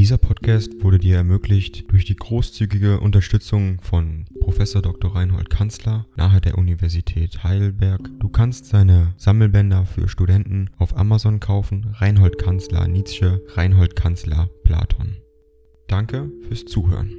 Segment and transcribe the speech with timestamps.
[0.00, 5.14] Dieser Podcast wurde dir ermöglicht durch die großzügige Unterstützung von Professor Dr.
[5.14, 8.08] Reinhold Kanzler nahe der Universität Heidelberg.
[8.18, 11.94] Du kannst seine Sammelbänder für Studenten auf Amazon kaufen.
[11.98, 15.18] Reinhold Kanzler Nietzsche, Reinhold Kanzler Platon.
[15.86, 17.12] Danke fürs Zuhören.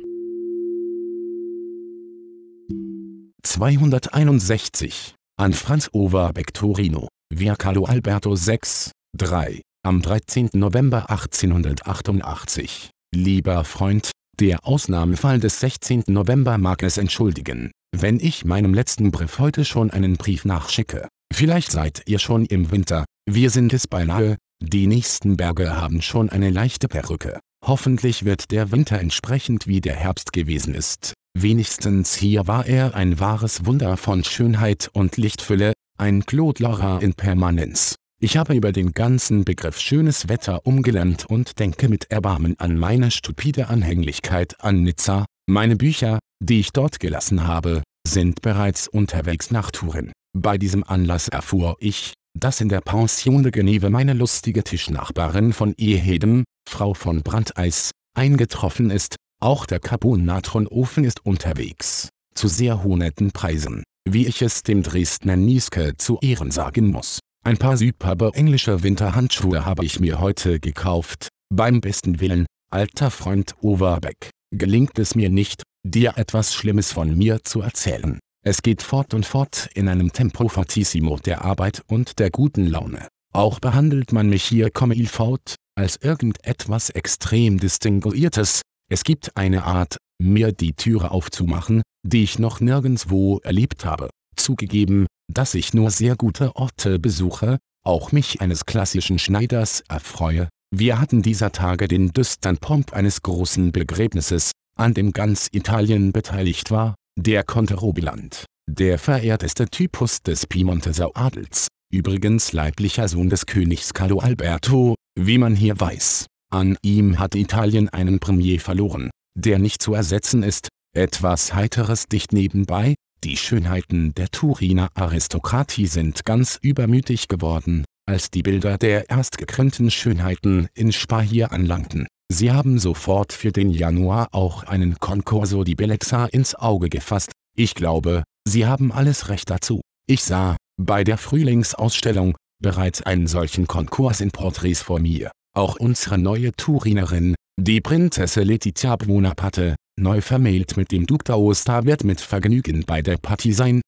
[3.44, 8.90] 261 an Franz Overbeck Torino, Via Carlo Alberto 6,
[9.20, 9.62] 3.
[9.84, 10.52] Am 13.
[10.54, 12.92] November 1888.
[13.16, 16.04] Lieber Freund, der Ausnahmefall des 16.
[16.06, 21.08] November mag es entschuldigen, wenn ich meinem letzten Brief heute schon einen Brief nachschicke.
[21.34, 26.30] Vielleicht seid ihr schon im Winter, wir sind es beinahe, die nächsten Berge haben schon
[26.30, 27.40] eine leichte Perücke.
[27.66, 31.16] Hoffentlich wird der Winter entsprechend wie der Herbst gewesen ist.
[31.36, 37.16] Wenigstens hier war er ein wahres Wunder von Schönheit und Lichtfülle, ein Claude Lorrain in
[37.16, 37.96] Permanenz.
[38.24, 43.10] Ich habe über den ganzen Begriff schönes Wetter umgelernt und denke mit Erbarmen an meine
[43.10, 45.26] stupide Anhänglichkeit an Nizza.
[45.50, 50.12] Meine Bücher, die ich dort gelassen habe, sind bereits unterwegs nach Touren.
[50.38, 55.74] Bei diesem Anlass erfuhr ich, dass in der Pension de Geneve meine lustige Tischnachbarin von
[55.80, 63.84] Ehedem, Frau von Brandeis, eingetroffen ist, auch der Carbonatronofen ist unterwegs, zu sehr hohen Preisen,
[64.08, 67.18] wie ich es dem Dresdner Nieske zu Ehren sagen muss.
[67.44, 71.30] Ein paar superbe englische Winterhandschuhe habe ich mir heute gekauft.
[71.52, 77.44] Beim besten Willen, alter Freund Overbeck, gelingt es mir nicht, dir etwas Schlimmes von mir
[77.44, 78.20] zu erzählen.
[78.46, 83.08] Es geht fort und fort in einem Tempo fortissimo der Arbeit und der guten Laune.
[83.34, 88.62] Auch behandelt man mich hier comme faut, als irgendetwas extrem Distinguiertes.
[88.88, 94.12] Es gibt eine Art, mir die Türe aufzumachen, die ich noch nirgendswo erlebt habe.
[94.36, 100.50] Zugegeben, dass ich nur sehr gute Orte besuche, auch mich eines klassischen Schneiders erfreue.
[100.74, 106.72] Wir hatten dieser Tage den düstern Pomp eines großen Begräbnisses, an dem ganz Italien beteiligt
[106.72, 113.94] war, der Conte Robiland, der verehrteste Typus des Piemonteser Adels, übrigens leiblicher Sohn des Königs
[113.94, 116.28] Carlo Alberto, wie man hier weiß.
[116.52, 122.34] An ihm hat Italien einen Premier verloren, der nicht zu ersetzen ist, etwas Heiteres dicht
[122.34, 129.92] nebenbei, die Schönheiten der Turiner Aristokratie sind ganz übermütig geworden, als die Bilder der erstgekrönten
[129.92, 132.08] Schönheiten in Spa hier anlangten.
[132.32, 137.32] Sie haben sofort für den Januar auch einen Concorso di Bellezza ins Auge gefasst.
[137.56, 139.82] Ich glaube, Sie haben alles recht dazu.
[140.08, 145.32] Ich sah, bei der Frühlingsausstellung, bereits einen solchen Konkurs in Porträts vor mir.
[145.54, 152.04] Auch unsere neue Turinerin, die Prinzesse Letizia Bonaparte, neu vermählt mit dem Duke d'Aosta wird
[152.04, 153.82] mit Vergnügen bei der Party sein.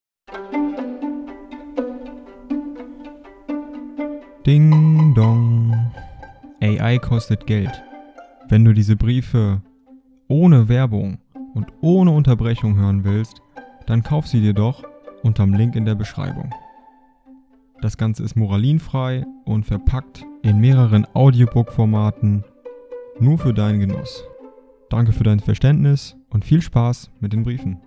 [4.45, 5.91] Ding dong.
[6.61, 7.83] AI kostet Geld.
[8.49, 9.61] Wenn du diese Briefe
[10.27, 11.17] ohne Werbung
[11.53, 13.41] und ohne Unterbrechung hören willst,
[13.85, 14.83] dann kauf sie dir doch
[15.23, 16.53] unterm Link in der Beschreibung.
[17.81, 22.43] Das Ganze ist moralinfrei und verpackt in mehreren Audiobook-Formaten
[23.19, 24.23] nur für deinen Genuss.
[24.93, 27.81] Danke für dein Verständnis und viel Spaß mit den Briefen.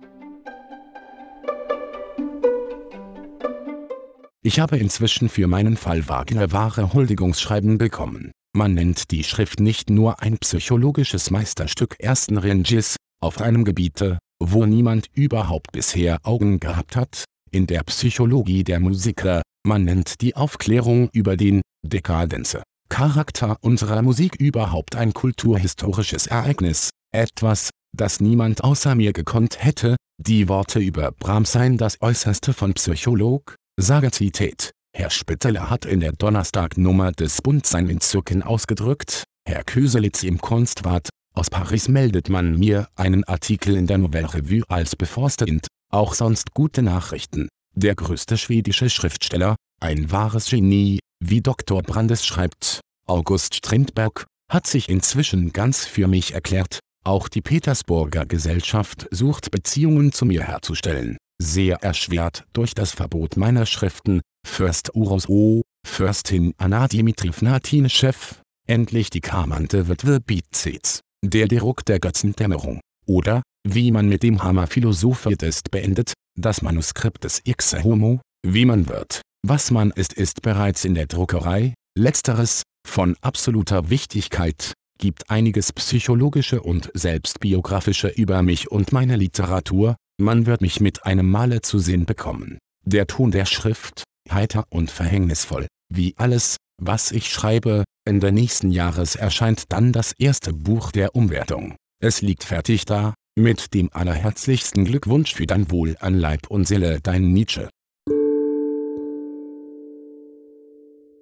[4.41, 8.33] Ich habe inzwischen für meinen Fall Wagner wahre Huldigungsschreiben bekommen.
[8.53, 14.65] Man nennt die Schrift nicht nur ein psychologisches Meisterstück ersten Ranges, auf einem Gebiete, wo
[14.65, 21.07] niemand überhaupt bisher Augen gehabt hat, in der Psychologie der Musiker, man nennt die Aufklärung
[21.13, 29.13] über den Dekadenze Charakter unserer Musik überhaupt ein kulturhistorisches Ereignis, etwas, das niemand außer mir
[29.13, 34.71] gekonnt hätte, die Worte über Brahms seien das Äußerste von Psycholog, Sagazität.
[34.95, 41.09] Herr Spitteler hat in der Donnerstagnummer des Bund sein Entzücken ausgedrückt, Herr Köselitz im Kunstwart,
[41.35, 46.53] aus Paris meldet man mir einen Artikel in der Nouvelle Revue als bevorstehend, auch sonst
[46.55, 47.47] gute Nachrichten.
[47.75, 51.83] Der größte schwedische Schriftsteller, ein wahres Genie, wie Dr.
[51.83, 59.07] Brandes schreibt, August Strindberg, hat sich inzwischen ganz für mich erklärt, auch die Petersburger Gesellschaft
[59.11, 65.63] sucht Beziehungen zu mir herzustellen, sehr erschwert durch das Verbot meiner Schriften, Fürst Uros O.,
[65.85, 68.35] Fürstin Anna Dimitrivna Tineschew,
[68.67, 74.67] endlich die Kamante Witwe Bizets, der Druck der Götzendämmerung, oder, wie man mit dem Hammer
[74.67, 80.41] philosophiert ist beendet, das Manuskript des Ixe Homo, wie man wird, was man ist ist
[80.41, 88.71] bereits in der Druckerei, letzteres, von absoluter Wichtigkeit, gibt einiges psychologische und selbstbiografische über mich
[88.71, 92.57] und meine Literatur, man wird mich mit einem Male zu sehen bekommen.
[92.85, 99.15] Der Ton der Schrift, heiter und verhängnisvoll, wie alles, was ich schreibe, Ende nächsten Jahres
[99.15, 101.75] erscheint dann das erste Buch der Umwertung.
[102.01, 106.99] Es liegt fertig da, mit dem allerherzlichsten Glückwunsch für dein Wohl an Leib und Seele,
[107.01, 107.69] dein Nietzsche.